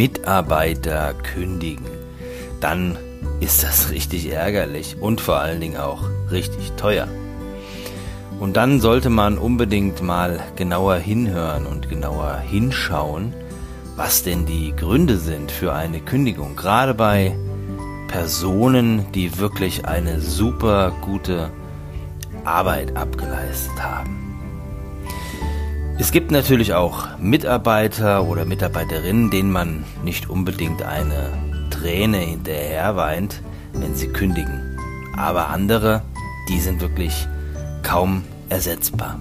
Mitarbeiter 0.00 1.12
kündigen, 1.12 1.84
dann 2.58 2.96
ist 3.40 3.62
das 3.62 3.90
richtig 3.90 4.32
ärgerlich 4.32 4.96
und 4.98 5.20
vor 5.20 5.36
allen 5.40 5.60
Dingen 5.60 5.76
auch 5.76 6.04
richtig 6.30 6.72
teuer. 6.78 7.06
Und 8.38 8.56
dann 8.56 8.80
sollte 8.80 9.10
man 9.10 9.36
unbedingt 9.36 10.00
mal 10.00 10.40
genauer 10.56 10.96
hinhören 10.96 11.66
und 11.66 11.90
genauer 11.90 12.38
hinschauen, 12.38 13.34
was 13.94 14.22
denn 14.22 14.46
die 14.46 14.74
Gründe 14.74 15.18
sind 15.18 15.52
für 15.52 15.74
eine 15.74 16.00
Kündigung. 16.00 16.56
Gerade 16.56 16.94
bei 16.94 17.36
Personen, 18.08 19.12
die 19.12 19.36
wirklich 19.38 19.84
eine 19.84 20.18
super 20.22 20.94
gute 21.02 21.50
Arbeit 22.44 22.96
abgeleistet 22.96 23.82
haben. 23.82 24.29
Es 26.00 26.12
gibt 26.12 26.30
natürlich 26.30 26.72
auch 26.72 27.18
Mitarbeiter 27.18 28.24
oder 28.24 28.46
Mitarbeiterinnen, 28.46 29.30
denen 29.30 29.52
man 29.52 29.84
nicht 30.02 30.30
unbedingt 30.30 30.82
eine 30.82 31.30
Träne 31.68 32.16
hinterher 32.16 32.96
weint, 32.96 33.42
wenn 33.74 33.94
sie 33.94 34.08
kündigen. 34.08 34.78
Aber 35.18 35.50
andere, 35.50 36.02
die 36.48 36.58
sind 36.58 36.80
wirklich 36.80 37.28
kaum 37.82 38.24
ersetzbar. 38.48 39.20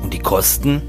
Und 0.00 0.14
die 0.14 0.20
Kosten? 0.20 0.80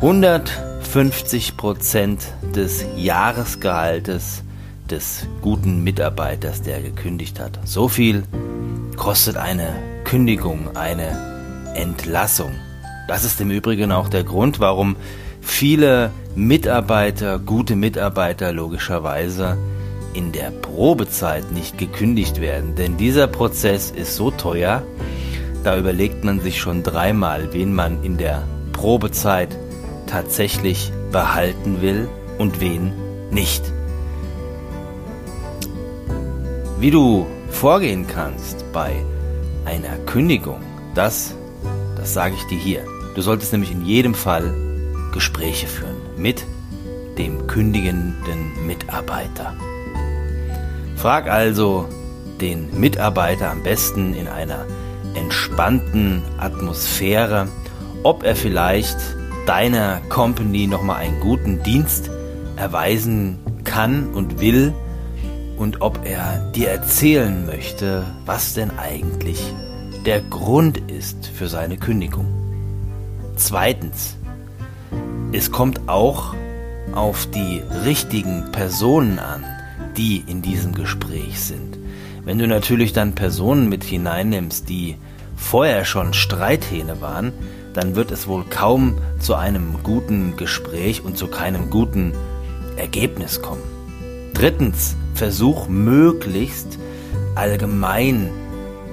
150 0.00 1.56
Prozent 1.56 2.34
des 2.52 2.84
Jahresgehaltes 2.96 4.42
des 4.90 5.28
guten 5.40 5.84
Mitarbeiters, 5.84 6.62
der 6.62 6.82
gekündigt 6.82 7.38
hat. 7.38 7.60
So 7.62 7.86
viel 7.86 8.24
kostet 8.96 9.36
eine 9.36 9.72
Kündigung, 10.02 10.76
eine 10.76 11.72
Entlassung. 11.76 12.50
Das 13.06 13.24
ist 13.24 13.40
im 13.40 13.50
Übrigen 13.50 13.92
auch 13.92 14.08
der 14.08 14.24
Grund, 14.24 14.60
warum 14.60 14.96
viele 15.40 16.10
Mitarbeiter, 16.34 17.38
gute 17.38 17.76
Mitarbeiter 17.76 18.52
logischerweise 18.52 19.58
in 20.14 20.32
der 20.32 20.50
Probezeit 20.50 21.52
nicht 21.52 21.76
gekündigt 21.76 22.40
werden. 22.40 22.74
Denn 22.76 22.96
dieser 22.96 23.26
Prozess 23.26 23.90
ist 23.90 24.16
so 24.16 24.30
teuer, 24.30 24.82
da 25.64 25.76
überlegt 25.76 26.24
man 26.24 26.40
sich 26.40 26.60
schon 26.60 26.82
dreimal, 26.82 27.52
wen 27.52 27.74
man 27.74 28.02
in 28.02 28.16
der 28.16 28.42
Probezeit 28.72 29.56
tatsächlich 30.06 30.92
behalten 31.12 31.80
will 31.80 32.08
und 32.38 32.60
wen 32.60 32.92
nicht. 33.30 33.62
Wie 36.78 36.90
du 36.90 37.26
vorgehen 37.50 38.06
kannst 38.06 38.64
bei 38.72 38.92
einer 39.64 39.96
Kündigung, 40.06 40.60
das, 40.94 41.34
das 41.96 42.12
sage 42.12 42.34
ich 42.34 42.44
dir 42.44 42.58
hier. 42.58 42.93
Du 43.14 43.22
solltest 43.22 43.52
nämlich 43.52 43.70
in 43.70 43.84
jedem 43.84 44.14
Fall 44.14 44.52
Gespräche 45.12 45.66
führen 45.66 45.96
mit 46.16 46.44
dem 47.16 47.46
kündigenden 47.46 48.66
Mitarbeiter. 48.66 49.54
Frag 50.96 51.28
also 51.28 51.88
den 52.40 52.78
Mitarbeiter 52.78 53.50
am 53.50 53.62
besten 53.62 54.14
in 54.14 54.26
einer 54.26 54.66
entspannten 55.14 56.22
Atmosphäre, 56.38 57.48
ob 58.02 58.24
er 58.24 58.34
vielleicht 58.34 58.96
deiner 59.46 60.00
Company 60.08 60.66
nochmal 60.66 60.96
einen 60.96 61.20
guten 61.20 61.62
Dienst 61.62 62.10
erweisen 62.56 63.38
kann 63.62 64.12
und 64.12 64.40
will 64.40 64.72
und 65.56 65.82
ob 65.82 66.00
er 66.04 66.50
dir 66.52 66.70
erzählen 66.70 67.46
möchte, 67.46 68.04
was 68.26 68.54
denn 68.54 68.70
eigentlich 68.76 69.40
der 70.04 70.20
Grund 70.20 70.78
ist 70.90 71.26
für 71.26 71.48
seine 71.48 71.76
Kündigung. 71.76 72.43
Zweitens, 73.36 74.16
es 75.32 75.50
kommt 75.50 75.88
auch 75.88 76.34
auf 76.92 77.26
die 77.26 77.62
richtigen 77.84 78.52
Personen 78.52 79.18
an, 79.18 79.44
die 79.96 80.22
in 80.26 80.42
diesem 80.42 80.74
Gespräch 80.74 81.40
sind. 81.40 81.78
Wenn 82.24 82.38
du 82.38 82.46
natürlich 82.46 82.92
dann 82.92 83.14
Personen 83.14 83.68
mit 83.68 83.84
hineinnimmst, 83.84 84.68
die 84.68 84.96
vorher 85.36 85.84
schon 85.84 86.14
Streithähne 86.14 87.00
waren, 87.00 87.32
dann 87.74 87.96
wird 87.96 88.12
es 88.12 88.28
wohl 88.28 88.44
kaum 88.44 88.98
zu 89.18 89.34
einem 89.34 89.82
guten 89.82 90.36
Gespräch 90.36 91.04
und 91.04 91.18
zu 91.18 91.26
keinem 91.26 91.70
guten 91.70 92.12
Ergebnis 92.76 93.42
kommen. 93.42 93.62
Drittens, 94.32 94.96
versuch 95.14 95.68
möglichst 95.68 96.78
allgemein 97.34 98.30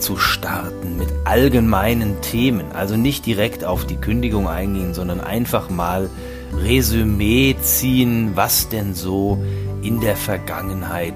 zu 0.01 0.17
starten 0.17 0.97
mit 0.97 1.09
allgemeinen 1.25 2.22
Themen. 2.22 2.72
Also 2.73 2.97
nicht 2.97 3.25
direkt 3.25 3.63
auf 3.63 3.85
die 3.85 3.95
Kündigung 3.95 4.47
eingehen, 4.47 4.94
sondern 4.94 5.22
einfach 5.22 5.69
mal 5.69 6.09
Resümee 6.53 7.56
ziehen, 7.62 8.31
was 8.35 8.69
denn 8.69 8.94
so 8.94 9.41
in 9.81 10.01
der 10.01 10.16
Vergangenheit 10.16 11.13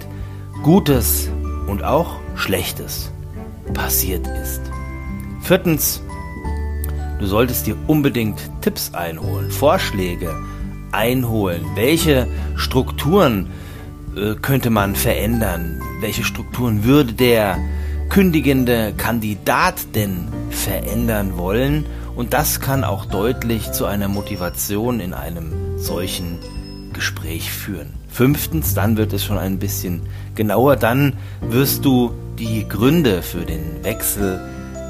Gutes 0.64 1.30
und 1.68 1.84
auch 1.84 2.20
Schlechtes 2.36 3.12
passiert 3.74 4.26
ist. 4.42 4.62
Viertens, 5.42 6.02
du 7.20 7.26
solltest 7.26 7.68
dir 7.68 7.76
unbedingt 7.88 8.40
Tipps 8.62 8.94
einholen, 8.94 9.52
Vorschläge 9.52 10.34
einholen. 10.92 11.66
Welche 11.76 12.28
Strukturen 12.56 13.52
äh, 14.16 14.36
könnte 14.36 14.70
man 14.70 14.96
verändern? 14.96 15.82
Welche 16.00 16.24
Strukturen 16.24 16.84
würde 16.84 17.14
der 17.14 17.58
kündigende 18.10 18.94
Kandidat 18.98 19.96
denn 19.96 20.28
verändern 20.50 21.38
wollen? 21.38 21.86
Und 22.16 22.34
das 22.34 22.62
kann 22.62 22.84
auch 22.84 23.06
deutlich 23.06 23.72
zu 23.72 23.86
einer 23.86 24.08
Motivation 24.08 25.00
in 25.00 25.14
einem 25.14 25.78
solchen 25.78 26.40
Gespräch 26.94 27.52
führen. 27.52 27.94
Fünftens, 28.08 28.74
dann 28.74 28.96
wird 28.96 29.12
es 29.12 29.24
schon 29.24 29.38
ein 29.38 29.60
bisschen 29.60 30.04
genauer, 30.34 30.78
dann 30.78 31.14
wirst 31.42 31.84
du 31.84 32.14
die 32.40 32.68
Gründe 32.68 33.22
für 33.22 33.46
den 33.46 33.84
Wechsel 33.84 34.40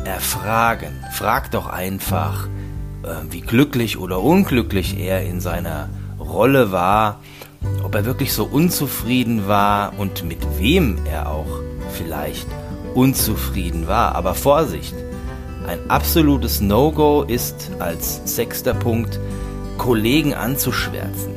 erfragen. 0.06 0.94
Frag 1.12 1.50
doch 1.52 1.66
einfach, 1.68 2.48
äh, 3.04 3.08
wie 3.32 3.42
glücklich 3.42 3.98
oder 3.98 4.22
unglücklich 4.22 5.00
er 5.00 5.24
in 5.24 5.42
seiner 5.42 5.90
Rolle 6.20 6.72
war, 6.72 7.22
ob 7.84 7.96
er 7.96 8.06
wirklich 8.06 8.34
so 8.34 8.46
unzufrieden 8.46 9.48
war 9.48 9.94
und 9.98 10.24
mit 10.24 10.46
wem 10.60 11.00
er 11.10 11.32
auch 11.32 11.62
vielleicht 11.94 12.48
unzufrieden 12.96 13.88
war. 13.88 14.16
Aber 14.16 14.34
Vorsicht, 14.34 14.96
ein 15.68 15.80
absolutes 15.90 16.62
No-Go 16.62 17.24
ist 17.24 17.72
als 17.80 18.22
sechster 18.26 18.74
Punkt, 18.74 19.20
Kollegen 19.78 20.34
anzuschwärzen. 20.34 21.34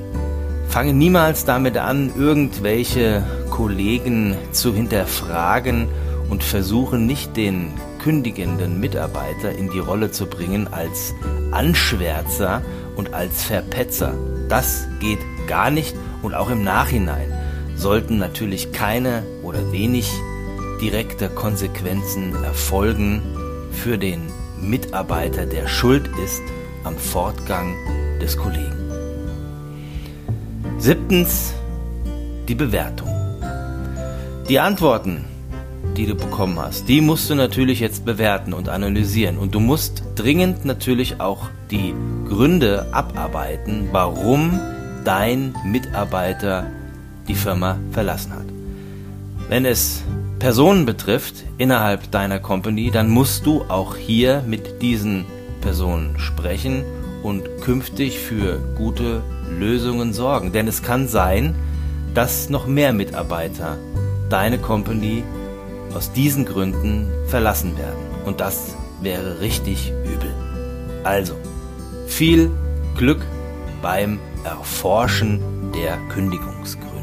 Fange 0.68 0.92
niemals 0.92 1.44
damit 1.44 1.76
an, 1.76 2.12
irgendwelche 2.16 3.24
Kollegen 3.50 4.36
zu 4.52 4.74
hinterfragen 4.74 5.88
und 6.30 6.44
versuche 6.44 6.98
nicht 6.98 7.36
den 7.36 7.72
kündigenden 7.98 8.78
Mitarbeiter 8.78 9.50
in 9.52 9.70
die 9.70 9.78
Rolle 9.78 10.10
zu 10.10 10.26
bringen 10.26 10.68
als 10.68 11.14
Anschwärzer 11.50 12.62
und 12.96 13.14
als 13.14 13.44
Verpetzer. 13.44 14.14
Das 14.48 14.86
geht 15.00 15.18
gar 15.46 15.70
nicht 15.70 15.96
und 16.22 16.34
auch 16.34 16.50
im 16.50 16.62
Nachhinein 16.62 17.32
sollten 17.74 18.18
natürlich 18.18 18.72
keine 18.72 19.22
oder 19.42 19.72
wenig 19.72 20.10
direkte 20.80 21.28
Konsequenzen 21.28 22.34
erfolgen 22.44 23.22
für 23.72 23.98
den 23.98 24.22
Mitarbeiter, 24.60 25.46
der 25.46 25.68
schuld 25.68 26.08
ist 26.24 26.42
am 26.84 26.96
Fortgang 26.96 27.74
des 28.20 28.36
Kollegen. 28.36 28.74
Siebtens 30.78 31.54
die 32.48 32.54
Bewertung. 32.54 33.08
Die 34.48 34.58
Antworten, 34.58 35.24
die 35.96 36.06
du 36.06 36.14
bekommen 36.14 36.58
hast, 36.58 36.88
die 36.88 37.00
musst 37.00 37.28
du 37.28 37.34
natürlich 37.34 37.80
jetzt 37.80 38.04
bewerten 38.04 38.52
und 38.52 38.68
analysieren. 38.68 39.36
Und 39.36 39.54
du 39.54 39.60
musst 39.60 40.02
dringend 40.14 40.64
natürlich 40.64 41.20
auch 41.20 41.50
die 41.70 41.94
Gründe 42.28 42.86
abarbeiten, 42.92 43.88
warum 43.92 44.58
dein 45.04 45.54
Mitarbeiter 45.64 46.66
die 47.26 47.34
Firma 47.34 47.78
verlassen 47.90 48.32
hat. 48.32 48.46
Wenn 49.48 49.64
es 49.64 50.02
Personen 50.38 50.86
betrifft 50.86 51.44
innerhalb 51.58 52.12
deiner 52.12 52.38
Company, 52.38 52.90
dann 52.92 53.10
musst 53.10 53.44
du 53.44 53.62
auch 53.62 53.96
hier 53.96 54.44
mit 54.46 54.82
diesen 54.82 55.24
Personen 55.60 56.16
sprechen 56.18 56.84
und 57.24 57.48
künftig 57.60 58.20
für 58.20 58.60
gute 58.76 59.22
Lösungen 59.50 60.12
sorgen. 60.12 60.52
Denn 60.52 60.68
es 60.68 60.82
kann 60.82 61.08
sein, 61.08 61.56
dass 62.14 62.50
noch 62.50 62.68
mehr 62.68 62.92
Mitarbeiter 62.92 63.78
deine 64.30 64.58
Company 64.58 65.24
aus 65.92 66.12
diesen 66.12 66.44
Gründen 66.44 67.08
verlassen 67.26 67.76
werden. 67.76 67.98
Und 68.24 68.38
das 68.38 68.76
wäre 69.02 69.40
richtig 69.40 69.92
übel. 70.04 70.32
Also, 71.02 71.34
viel 72.06 72.50
Glück 72.96 73.22
beim 73.82 74.20
Erforschen 74.44 75.40
der 75.74 75.96
Kündigungsgründe. 76.10 76.97